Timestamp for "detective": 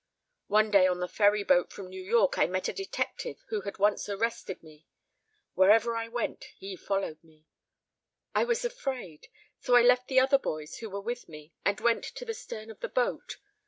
2.73-3.37